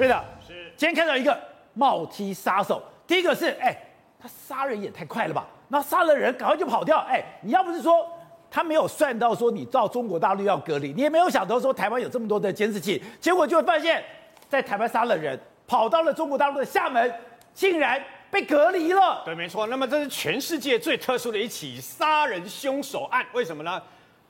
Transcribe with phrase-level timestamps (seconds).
[0.00, 0.72] 对的，是。
[0.78, 1.38] 今天看到一个
[1.74, 3.76] 帽 T 杀手，第一个是，哎，
[4.18, 5.46] 他杀人也太快了吧？
[5.68, 6.96] 那杀了人，赶快就跑掉。
[7.00, 8.08] 哎，你要不是说
[8.50, 14.02] 他没有算到说你到中国大陆要隔离，你也没有想到说台湾有这么多的监视器，结果就会发现，
[14.48, 17.14] 在台湾杀了人，跑到了中国大陆的厦门，
[17.52, 19.20] 竟然被隔离了。
[19.26, 19.66] 对，没错。
[19.66, 23.82] 那么这是全世界最特殊的一起杀人凶手案，为什么呢？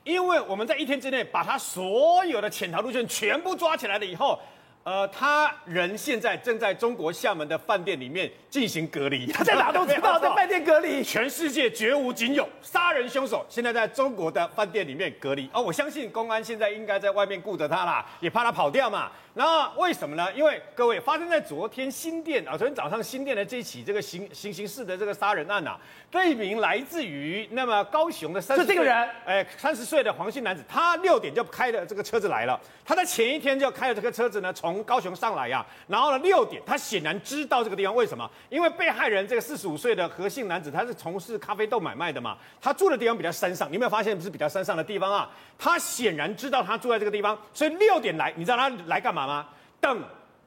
[0.03, 4.37] 因为我们在一天之内把他所有的潜逃路线全部抓起来了以后。
[4.83, 9.27] 呃，他人现在正在中国厦门的饭店里面进行隔离。
[9.33, 11.03] 他在哪都知道， 在饭店隔离。
[11.03, 15.47] 全世界绝无仅有，杀人凶手现在在中国的饭店里面隔离。
[15.53, 19.11] 哦，我相信公安现在应该在外面顾着他啦，也怕他跑掉嘛。
[19.33, 20.27] 那为什么呢？
[20.33, 25.79] 因为各位发生在昨天新店啊，昨天早上新店的这起这个行行刑事的这个杀人案呐、啊，
[26.11, 32.59] 这一名来自于那么高雄的三十岁，这个人，哎，三十岁的黄姓男子，他六点就开了这个车子来了。
[32.83, 35.65] 他在前一天就开了这个车子呢，从高雄上来呀、啊。
[35.87, 38.29] 然后呢，六点他显然知道这个地方，为什么？
[38.49, 45.29] 因为被害人这个四十五岁的何姓男子，他是从事咖啡豆买卖的嘛，他住的地方比较山上，你有没有发现不是比较山上的地方啊？
[45.57, 49.20] 他显然知道他住在这个地方，所以六点来，你知道他来干嘛？
[49.25, 49.47] 吗？
[49.79, 50.03] 等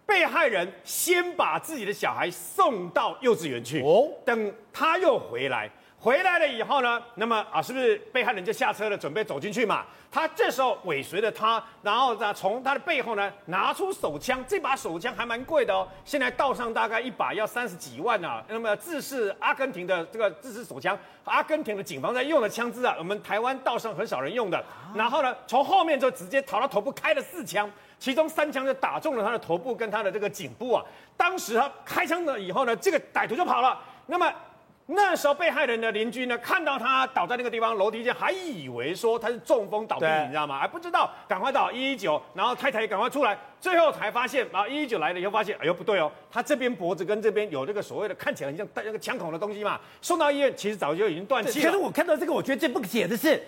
[0.07, 9.85] 被害人先把自己的小孩送到幼稚园去，哦，等他又回来，回来了以后呢，那么啊，是不是被害人就下车了，准备走进去嘛？
[10.13, 18.45] 他这时候尾随着他，然后呢，从他的背后呢拿出手枪，这把手枪还蛮贵的哦，现在道上大概一把要三十几万啊。
[18.47, 24.63] 那么自是阿根廷的这个自制手枪，阿根廷的警方在用的枪支啊，我们台湾道上很少人用的。
[24.95, 27.69] 然后呢，从后面就直接朝他头部开了四枪。
[27.99, 30.85] 其中三枪就打中了他的头部跟他的这个颈部啊！
[31.17, 33.79] 当时他开枪了以后呢，这个歹徒就跑了。
[34.07, 34.31] 那么
[34.87, 40.59] 那时候被害人的邻居呢，看到他倒在那个地方楼梯间，还以为说他是中风倒地，你知道吗？
[40.59, 51.65] 还不知道，赶快到一一九，然后太太也赶快出来，最后才发现啊，一一九来了以后发现，哎呦不对哦，他这边脖子跟这边有这个所谓的看起来很像带那个枪孔的东西嘛，送到医院其实早就已经断气了。
[51.65, 53.43] 可是我看到这个，我觉得最不解的是，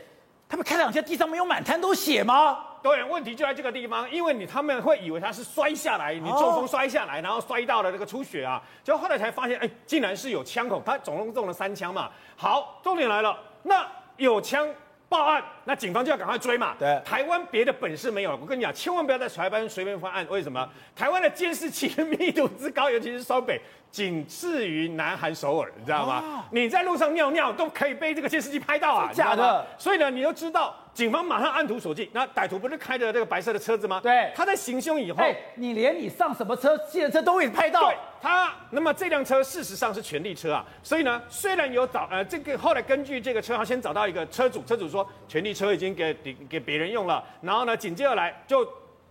[0.48, 2.58] 他们开两枪，地上没有满滩都血吗？
[2.82, 12.10] 对，问题就在这个地方，因为你他们会以为他是摔下来，你中风摔下来，然后摔到了这个出血啊，结果后来才发现，哎，竟然是有枪口，他总共中了三枪嘛。
[12.36, 13.86] 好，重点来了，那
[14.16, 14.68] 有枪。
[15.16, 16.74] 报案，那警方就要赶快追嘛。
[16.78, 20.26] 对，台湾别的本事没有，我跟你讲，千万不要在台湾随便犯案。
[20.28, 20.68] 为什么？
[20.94, 23.58] 台湾的监视器密度之高， 尤其是双北，
[23.90, 26.16] 仅次于南韩首尔，你知道吗？
[26.16, 29.66] 啊、你在路上尿尿都可以被这个监视器拍到啊，假的。
[29.78, 32.08] 所以呢，你要知道，警方马上按图索骥。
[32.14, 34.00] 那歹徒不是开着这个白色的车子吗？
[34.02, 35.22] 对，他在行凶以后，
[35.56, 37.82] 你连你上什么车，计程车都会拍到。
[37.82, 37.94] 对。
[38.22, 48.66] 他那么这辆车事实上是权力车啊，所以呢，虽然有找呃这个后来根据这个车行先找到一个车主，车主说权力车已经给给给别人用了，然后呢紧接着来就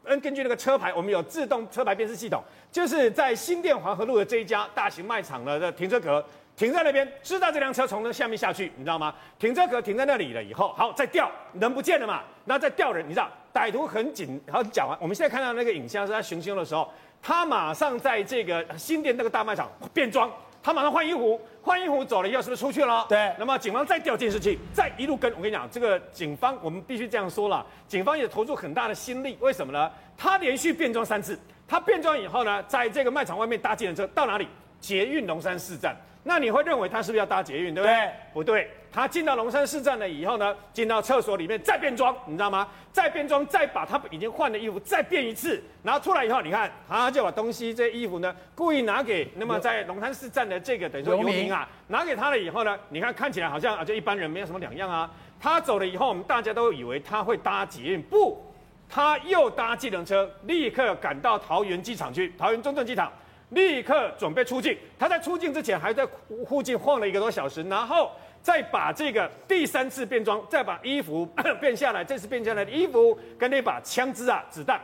[0.06, 9.14] 嗯根据那个车牌，我们有自动车牌辨识系统，就是在新店黄河路的这一家大型卖场的停车格停在那边，知道这辆车从那下面下去，你知道吗？
[9.38, 11.30] 停车格停在那里了以后，好再调
[11.60, 16.90] 人不见了嘛，那再调人，你知道歹徒很紧，好讲完，我们现在看到那个影像是他行凶的时候。
[17.22, 23.04] 他马上在这个新店那个大卖场变装，他马上换衣服，换衣服走了以后是不是出去了？
[23.10, 23.34] 对。
[23.40, 25.32] 那么警方再调监视器，再一路跟。
[25.32, 29.36] 我跟你讲，这个警方我们必须这样说了，警方也投入很大的心力。
[29.40, 29.92] 为什么呢？
[30.16, 34.48] 他连续变装三次，他变装以后呢，在这个卖场外面搭计程车到哪里？
[34.80, 35.96] 捷运龙山寺站。
[36.28, 37.96] 那你会认为他是不是要搭捷运，对不对？
[37.96, 38.72] 对不对。
[38.92, 42.68] 他进到龙山市站了以后呢，进到厕所里面再变装，你知道吗？
[42.92, 55.12] 再变装，再把他已经换的衣服再变一次，然后出来以后，你看他就把东西这衣服呢，故意拿给那么在龙山市站的这个等于说游民啊，拿给他了以后呢，你看看起来好像啊就一般人没有什么两样啊。
[55.40, 58.42] 他走了以后，我们大家都以为他会搭捷运，不，
[58.90, 63.12] 他又搭计程车，立刻赶到桃园机场去，桃园中正机场，
[63.56, 64.78] 立刻准备出境。
[65.00, 66.08] 他在出境之前还在
[66.48, 68.12] 附近晃了一个多小时，然后。
[68.46, 71.28] 再把这个第三次变装，再把衣服
[71.60, 74.80] 变下来，这次变下来的衣服跟那把枪支啊、子弹，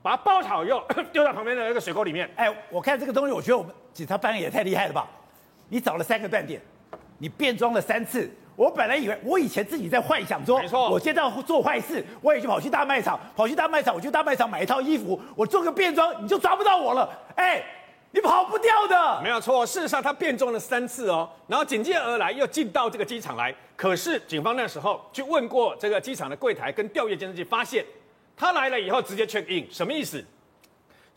[0.00, 0.80] 把它包好以后
[1.12, 2.30] 丢到旁边的那个水沟里面。
[2.36, 5.08] 哎，我看这个东西，我觉得我们警察办案也太厉害了吧？
[5.68, 6.60] 你找了三个断点，
[7.18, 8.30] 你变装了三次。
[8.54, 17.10] 我本来以为，我以前自己在幻想说，没错，我现在要做坏事，我也就跑去大卖场，跑去大卖场，我去大卖场买一套衣服，我做个变装，你就抓不到我了。
[17.34, 17.60] 哎。
[18.14, 19.64] 你跑不掉的，没有错。
[19.64, 23.54] 事实上，他变装了三次哦，然后紧接而来又进到这个机场来。
[23.74, 27.84] 可是警方那时候去问过这个机场的柜台跟调阅监视器，发现
[28.36, 30.22] 他来了以后直接 check in，什么意思？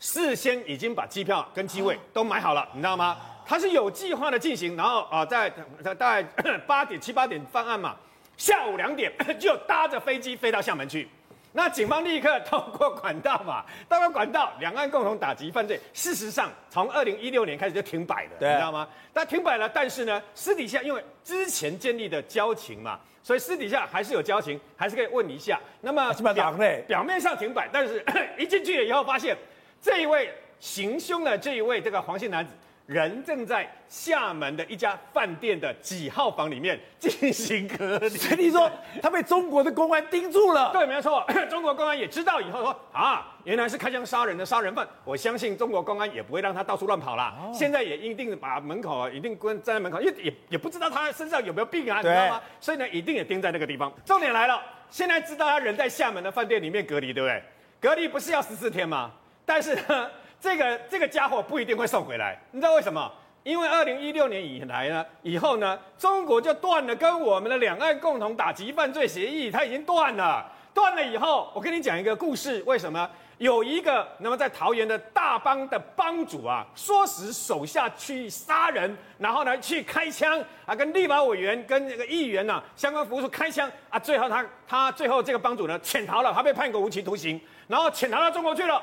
[0.00, 3.18] 事先已经把机票跟机位都买好了，你知道吗？
[3.46, 5.48] 他是有计划的进行，然后啊，在
[5.84, 6.22] 大概
[6.66, 7.94] 八点七八点犯案嘛，
[8.38, 11.08] 下午两点 就搭着飞机飞到厦门去。
[11.56, 15.80] 那警方立刻透过管道嘛，透过管道，两岸共同打击犯罪。
[15.94, 18.86] 事实上，从二零一六年开始就停摆了，对你知道吗？
[19.10, 25.58] 但停摆了，但是呢，私底下因为之前建立的交情嘛，所以私底下还是有交情，还是可以问一下。
[25.80, 26.54] 那么表
[26.86, 28.04] 表面上停摆，但是
[28.36, 29.34] 一进去了以后，发现
[29.80, 30.30] 这一位
[30.60, 32.52] 行凶的这一位这个黄姓男子。
[32.86, 38.70] 人正在厦门的一家饭店的几号房里面进行隔离，所以你说
[39.02, 40.70] 他被中国的公安盯住了？
[40.72, 41.26] 对，没错。
[41.50, 44.86] 中国公安也知道以后说啊，原来是开枪杀人的杀人犯。
[45.04, 47.24] 我相信中国公安也不会让他到处乱跑了。
[47.24, 52.40] 哦、现在也一定把门口啊，一定关站在门口，因为也也不知道他身上有没有病啊，你知道吗？
[52.60, 53.92] 所以呢，一定也盯在那个地方。
[54.04, 57.42] 重点来了，现在知道他人在厦门的饭店里面隔离，对不对？
[57.80, 59.10] 隔离不是要十四天吗？
[59.44, 60.08] 但是呢。
[60.40, 63.10] 这个这个家伙不一定会送回来，你知道为什么？
[63.42, 70.44] 因为二零一六年以来呢，以后呢，中国就断了跟我们的两岸共同打击犯罪协议，它已经断了。
[70.74, 73.08] 断了以后，我跟你讲一个故事，为什么？
[73.38, 88.82] 有一个那么在桃园的大帮的帮主啊，唆使手下去杀人，然后呢去开枪啊，跟立法委员跟那个议员呐、啊，相关服务处开枪啊，最后他他最后这个帮主呢潜逃了，他被判个无期徒刑，然后潜逃到中国去了。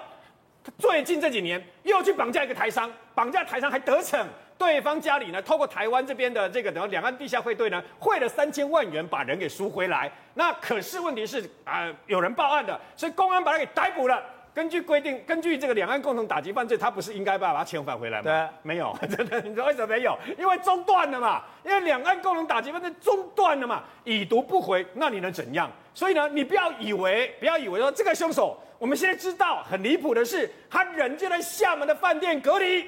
[0.77, 4.25] 最近这几年又去绑架一个台商，绑架台商还得逞，
[4.57, 10.12] 对方家里呢，透过台湾这边的这个等于两岸地下汇兑呢，汇了三千万元把人给赎回来。
[10.33, 14.24] 那可是问题是啊、呃，有人报案的，所以公安把他给逮捕了。
[14.56, 18.24] 根据规定，根据这个两岸共同打击犯罪，他不是应该把把他遣返回来吗？
[18.24, 20.15] 对，没有， 真的，你知道为什么没有？
[20.38, 25.69] 因为中断了嘛，因为两岸共同打击犯罪中断了嘛，已读不回，那你能怎样？
[25.95, 28.56] 所以呢，你不要以为，不要以为说这个凶手。
[28.83, 32.85] 我们现在知道很离谱的是，他人就在厦门的饭店隔离，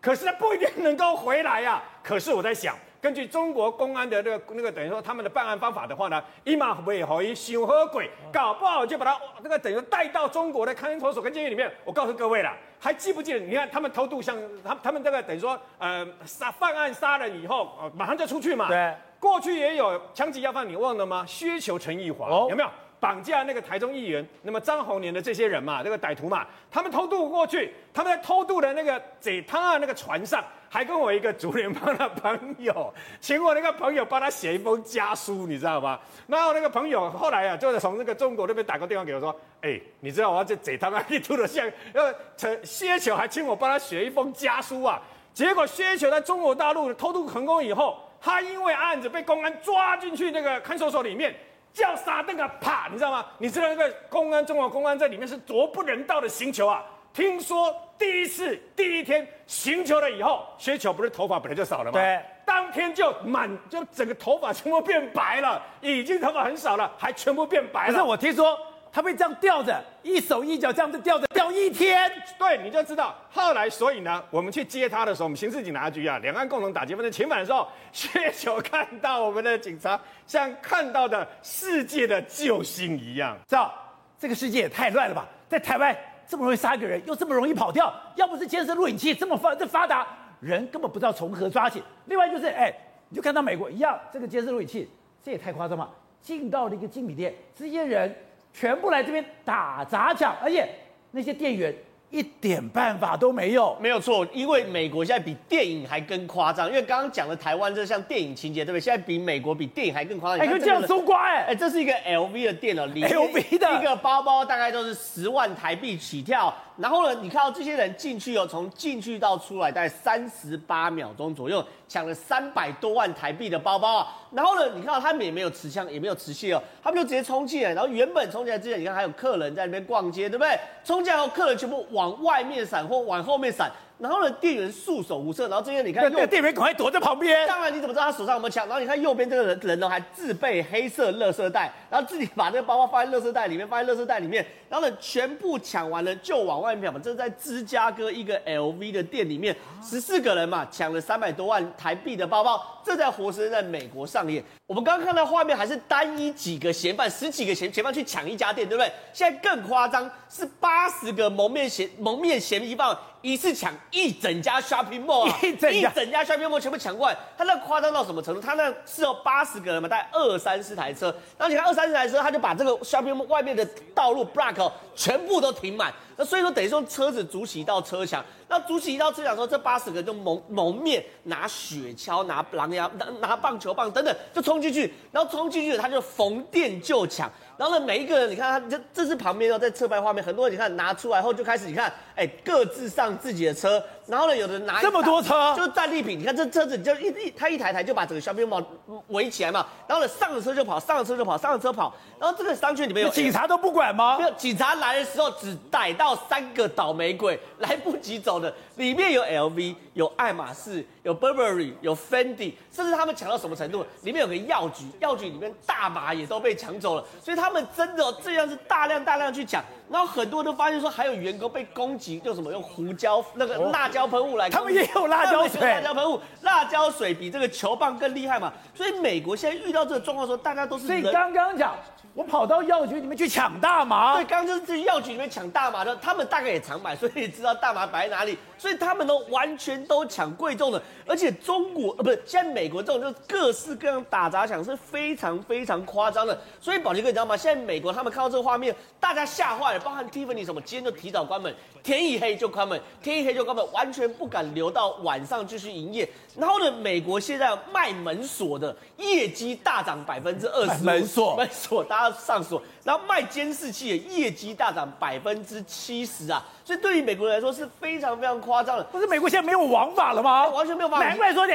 [0.00, 1.82] 可是他不一定能够回来呀、啊。
[2.00, 11.68] 可是我在想，根据中国公安的那个那个等于说他们的办案方法的话呢，一马不会回，修和鬼，搞不好就把他那个等于带到中国的看守所跟监狱里面。
[11.84, 13.40] 我告诉各位了，还记不记得？
[13.40, 18.68] 你看他们偷渡，像他他们这个等于说呃杀犯案杀人以后，马上就出去嘛。
[18.68, 21.24] 对，过去也有枪击要犯，你忘了吗？
[21.26, 22.70] 薛球、陈义华、哦、有没有？
[23.02, 30.40] 绑架那个台中议员，那么张宏年的这些人嘛，这个歹徒嘛，他们偷渡过去，他们在偷渡的那个贼他啊那个船上，
[30.70, 35.98] 还跟我一个竹联帮的朋友，请我那个朋友帮他写一封家书，你知道吗？
[36.28, 45.02] 然后那个朋友后来啊，就是从那个中国那边打个电话给我说，哎，你知道我要这贼他妈一吐的像，呃，陈谢球还请我帮他写一封家书啊，
[45.34, 51.34] 结果谢球在中国大陆偷渡成功以后，他因为案子被公安抓进去那个看守所里面。
[51.72, 52.88] 叫沙登啊，啪！
[52.90, 53.26] 你知道吗？
[53.38, 56.84] 你知道那个公安，中国公安在里面是多不人道的刑求啊！
[57.12, 61.92] 听说第一次第一天行求了以后，薛球不是头发本来就少了吗？
[61.92, 67.92] 对，当天就满，就整个头发全部变白了，已经头发很少了，还全部变白了。
[67.92, 68.58] 可是我听说。
[68.92, 72.12] 他被这样吊着，一手一脚这样子吊着，吊一天。
[72.38, 73.14] 对，你就知道。
[73.30, 83.34] 后来，所以呢，我们去接他的时候，我们刑事警察局啊，两岸共同打击犯罪遣返的时候，薛球看到我们的警察，像看到的世界的救星一样。
[83.48, 83.72] 知道
[84.18, 85.26] 这个世界也太乱了吧？
[85.48, 85.96] 在台湾
[86.26, 90.06] 这么容易杀一个人，又这么容易跑掉，要不是监视录影器这么发这发达，
[90.38, 91.82] 人根本不知道从何抓起。
[92.04, 92.70] 另外就是，哎，
[93.08, 94.86] 你就看到美国一样，这个监视录影器，
[95.24, 95.90] 这也太夸张了。
[96.20, 98.14] 进到了一个精品店，这些人。
[98.52, 100.68] 全部来这边打砸抢，而且
[101.10, 101.74] 那些店员
[102.12, 103.76] 一点办法都没有。
[103.80, 106.68] 没有错，因为美国现在比电影还更夸张。
[106.68, 108.80] 因为刚刚讲的台湾这像电影情节，对不对？
[108.80, 110.46] 现在比美国比电影还更夸张。
[110.46, 111.46] 哎，就这样搜刮哎！
[111.48, 116.54] 哎，这是一个 LV 的店哦，LV 的一个包包大概都是十万台币起跳。
[116.78, 124.08] 然后呢，你看到这些人进去哦，从进去到出来大概三十八秒钟左右，抢了三百多万台币的包包啊。
[124.32, 127.74] 然后呢，你看到他们也没有持枪，也没有持械哦，他们就直接冲进来。
[127.74, 130.58] 然后原本冲进来之前，你看还有客人在那边逛街，对不对？
[130.82, 133.70] 冲进来后，客人全部往往外面闪或往后面闪。
[134.02, 135.46] 然后呢，店员束手无策。
[135.46, 137.46] 然后这边你看，那店员赶快躲在旁边。
[137.46, 138.66] 当然，你怎么知道他手上有没有枪？
[138.66, 144.44] 然后你看右边这个人人呢，还自备黑色垃圾袋，然后自己把这个包包放在垃圾袋里面，放在垃圾袋里面。
[144.68, 147.00] 然后呢，全部抢完了就往外面跑嘛。
[147.04, 152.60] 这是在芝加哥一个 LV 的店里面，十四个人嘛，抢了三百多万台币的包包。
[152.84, 154.42] 这在活生生在美国上演。
[154.66, 158.90] 我们刚刚看到画面，还是单一几个嫌犯，十几个嫌嫌犯去抢一家店，对不对？
[159.12, 167.16] 现在更夸张，是八十个蒙面嫌蒙面嫌疑犯一次抢一整家 shopping mall 啊，一整一整家 shopping mall 全部抢过来。
[167.38, 168.40] 他那夸张到什么程度？
[168.40, 171.06] 他那是有八十个人嘛，大概二三十台车。
[171.38, 173.64] 然后你看二三十台车，他就把这个 shopping mall 外面的
[173.94, 175.92] 道路 block 全部都停满。
[176.16, 178.22] 那所以说，等于说车子筑起一道车墙。
[178.52, 184.92] 那主席一到车墙说，这八十个人就蒙蒙面，拿雪橇、拿狼牙、拿拿棒球棒等等，就冲进去。
[185.10, 187.32] 然后冲进去，他就逢店就抢。
[187.56, 193.80] 然然后呢，每一个人你看他这这是旁边哦，在侧拍画面，很多人你看拿出来后就开始你看，哎，各自上自己的车，
[194.12, 196.18] 然后呢，有的人拿这么多车，就是战利品。
[196.18, 198.62] 你看这车子你就一一他一台台就把整个 shopping mall
[199.08, 204.18] 围起来嘛，然后呢，上了车就跑，上了车就跑，上了车跑，然后这个商圈里面有警察都不管吗？
[204.18, 213.82] 没有，警察来的时候只逮到三个倒霉鬼， 来不及走的，里面有 LV，有爱马仕，有 Burberry，有 Fendi，甚至他们抢到什么程度？
[214.02, 222.50] 里面有个药局，药局里面大麻也都被抢走了，所以他们真的这样是大量大量去抢，然后很多人都发现说还有员工被攻击，用什么？
[222.50, 231.74] 用胡椒那个辣椒喷雾来，他们也有辣椒水，辣椒喷雾，辣椒水比这个球棒更厉害嘛，所以美国现在遇到这个状况的时候，大家都是所以刚刚讲。
[232.14, 247.36] 我跑到药局里面去抢大麻，对，刚刚就是去药局里面抢大麻的，他们大概也常买，所以知道大麻摆在哪里，所以他们都完全都抢贵重的，而且中国呃不是现在美国这种就是各式各样打砸抢是非常非常夸张的，所以宝杰哥你知道吗？
[247.36, 251.52] 现在美国他们看到这个画面，大家吓坏了，包含 Tiffany 什么，今天就提早关门，
[251.82, 256.08] 天一黑就关门，天一黑就关门，完全不敢留到晚上继续营业。
[256.38, 261.34] 然后呢，美国现在卖门锁的业绩大涨百分之二十，门锁。
[261.34, 268.82] 门锁大家上锁，然后卖监视器的业绩大涨百分之七十啊，所以对于美国人来说是非常非常夸张的。
[268.84, 270.48] 不是美国现在没有王法了吗？
[270.48, 271.06] 完全没有王法。
[271.06, 271.52] 难怪说你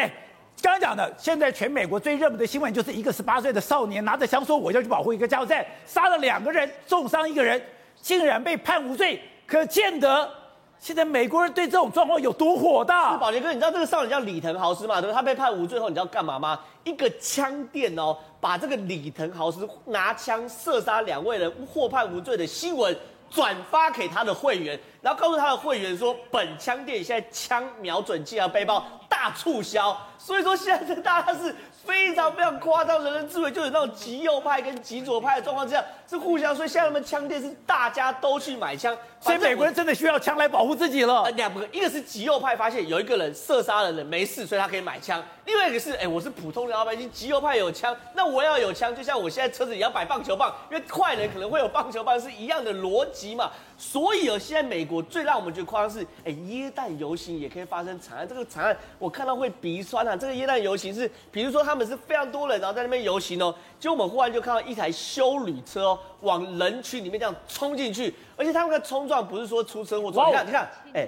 [0.62, 7.62] 刚刚讲的，现在全美国最热门的新闻就是一个十八岁的少年拿着枪说我要去保护一个加油站，杀了两个人，重伤一个人，
[8.02, 10.30] 竟然被判无罪，可见得。
[10.80, 13.18] 现在美国人对这种状况有多火大？
[13.18, 15.02] 宝杰哥，你知道这个少年叫李腾豪斯吗？
[15.02, 15.14] 对不对？
[15.14, 16.60] 他被判无罪后，你知道干嘛吗？
[16.84, 22.96] 一个枪店哦，把这个李腾豪斯拿枪射杀两位人获判无罪的新闻
[23.30, 28.82] 转发给他的会员，然后告诉他的会员说，本枪店现在枪瞄准器和背包
[29.28, 29.98] 大促销。
[30.18, 31.54] 所以说现在这大家是。
[31.88, 41.32] 非常非常夸张，人人自危，就有那种极右派跟极左派的状况，这样是互相，所以现在他们枪店是大家都去买枪，所以美国人真的需要枪来保护自己了。
[41.38, 53.50] 两个，一个是极右派发现有一个人射杀了人没事，所以他可以买枪；另外一个是，哎，我是普通的老百姓，极右派有枪，那我要有枪，就像我现在车子也要摆棒球棒，因为坏人可能会有棒球棒，是一样的逻辑嘛。
[53.78, 60.18] 所以哦，现在美国最让我们觉得夸张是，哎，耶诞游行也可以发生惨案，这个惨案我看到会鼻酸啊。
[60.18, 61.78] 这个耶诞游行是，比如说他。
[61.78, 63.54] 们是非常多人，然后在那边游行哦。
[63.80, 71.08] 结果我们忽然就看到一台修旅车，往人群里面这样冲进去，而且他们的冲撞不是说出车祸，你看，你看，哎，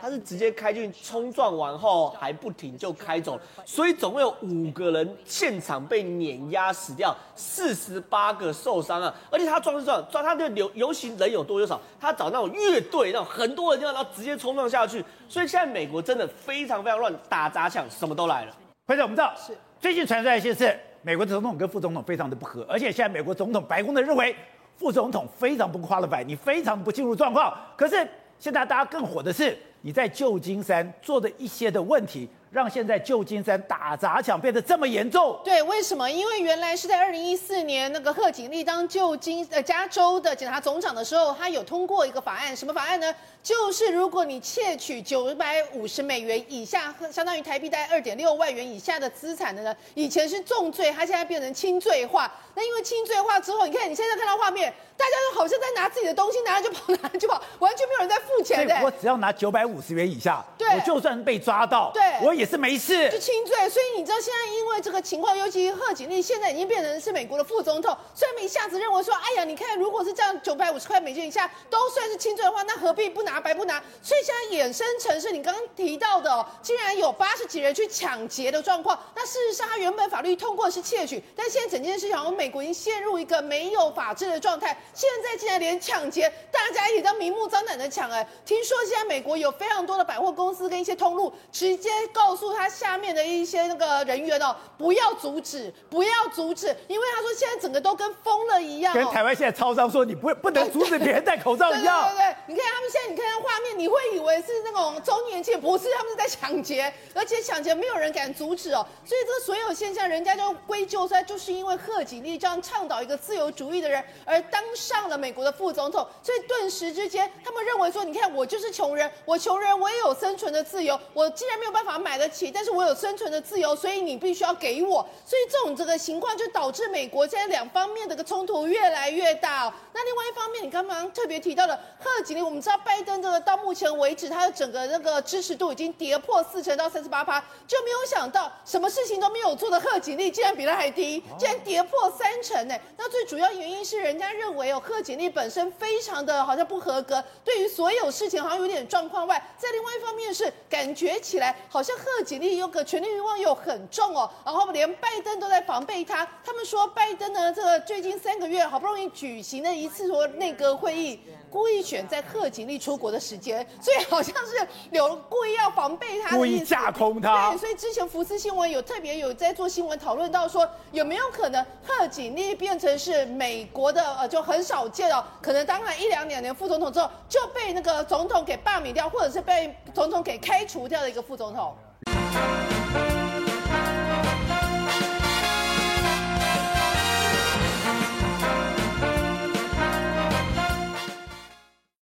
[0.00, 9.14] 他是直接开进冲撞完后还不停就开走，所以总共有五个人现场被碾压死掉，四十八个受伤啊。
[9.30, 15.04] 而且他撞是撞，撞他的游游行人有多有少，他找那种乐队，那种很多人地方，然后直接冲撞下去。
[15.28, 18.54] 所以现在美国真的非常非常乱，打砸抢什么都来了。
[18.86, 19.56] 快点，我们知道是。
[19.80, 24.34] 最近传出来一些是美国总统跟副总统非常的不合，而且现在美国总统白宫的认为
[24.76, 26.06] 副总统非常不夸了。
[26.06, 27.54] 白你非常不进入状况。
[27.76, 27.96] 可是
[28.38, 32.28] 现在大家更火的是你在旧金山做的一些的问题。
[32.50, 35.38] 让现在旧金山打砸抢变得这么严重？
[35.44, 36.10] 对，为什么？
[36.10, 43.14] 因为原来是在二零一四年，那个贺锦丽当旧金呃加州的检察总长的时候，他有通过一个法案，什么法案呢？
[43.42, 52.32] 就是如果你窃取九百五十美元以下，相当于台币大概二点六万元以下的资产的呢，以前是重罪，他现在变成轻罪化。
[52.54, 58.80] 那因为轻罪化之后，你看你现在看到画面，大家都好像在拿自己的东西，拿了就跑， 拿了就跑，完全没有人在付钱的。
[58.82, 63.68] 我只要拿九百五十元以下，对，我就算被抓到，对，我也是没事，就轻罪。
[63.68, 73.82] 所以你知道现在因为这个情况，尤其贺锦丽现在已经变成是美国的副总统，所以他们一下子认为说，哎呀，你看如果是这样，九百五十块美金以下都算是轻罪的话，那何必不拿白不拿？
[74.00, 78.98] 所以现在衍生成是你刚刚提到的，哦，竟然有八十几人去抢劫的状况。
[79.14, 88.26] 那事实上，他原本法律通过是窃取，但现在整件事情好像美国已经陷入一个没有法治的状态，现在竟然连抢劫，大家一起这样明目张胆的抢哎！
[88.44, 102.08] 听说现在美国有非常多的百货公司跟一些通路，直接告诉他下面的一些那个人员哦，不要阻止，不要阻止，因为他说现在整个都跟疯了一样，跟台湾现在超商说你不不能阻止别人戴口罩一样。
[102.08, 113.14] 对对对，你看他们现在，你看看画面，你会以为是那种周年庆，不是，他们是在抢劫，而且抢劫没有人敢阻止哦，所以这个所有现象，人家就归咎在就是因为贺锦丽这样倡导一个。
[113.26, 120.96] 自由主义的人而当上了美国的副总统，所以顿时之间，他们认为说：“你看，我就是穷人，我穷人，我也有生存的自由。
[121.12, 125.06] 我既然没有办法买买得起，但是我有生存的自由，所以你必须要给我。
[125.26, 129.72] 所以这种这个情况就导致美国现在两方面的个冲突越来越大哦。
[129.92, 142.74] 那另外一方面，你刚刚特别提到的贺锦丽，我们知道拜登这个到目前为止，他的整个那个支持度已经跌破四成到三十八趴，就没有想到什么事情都没有做的贺锦丽竟然比他还低，竟然跌破三成呢。
[142.96, 156.26] 那最主要原因是人家认为哦，贺锦丽本身非常的好像不合格，对于所有事情好像有点状况外，在另外一方面是感觉起来好像贺锦丽有个权力欲望又很重哦，然后连拜登都在防备他。
[156.44, 161.20] 他们说拜登呢，这个最近三个月好不容易举行了一次说内阁会议，
[161.50, 167.50] 故意选在贺锦丽出国的时间，所以好像是有故意要防备他，故意架空他。
[167.50, 181.76] 对，所以之前福斯新闻有特别有在做新闻讨论到说，有没有可能贺锦丽变成是美国的呃就很少见哦，可能当了一两两年副总统之后就被那个总统给罢免掉，或者是被总统给开除掉的一个副总统。